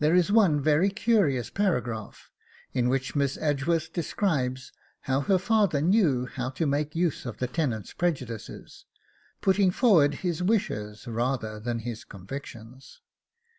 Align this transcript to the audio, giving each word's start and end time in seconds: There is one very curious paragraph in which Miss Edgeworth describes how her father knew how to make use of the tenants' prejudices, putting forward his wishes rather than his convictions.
There 0.00 0.14
is 0.14 0.30
one 0.30 0.60
very 0.60 0.90
curious 0.90 1.48
paragraph 1.48 2.28
in 2.74 2.90
which 2.90 3.16
Miss 3.16 3.38
Edgeworth 3.38 3.90
describes 3.90 4.70
how 5.00 5.22
her 5.22 5.38
father 5.38 5.80
knew 5.80 6.26
how 6.26 6.50
to 6.50 6.66
make 6.66 6.94
use 6.94 7.24
of 7.24 7.38
the 7.38 7.46
tenants' 7.46 7.94
prejudices, 7.94 8.84
putting 9.40 9.70
forward 9.70 10.16
his 10.16 10.42
wishes 10.42 11.06
rather 11.08 11.58
than 11.58 11.78
his 11.78 12.04
convictions. 12.04 13.00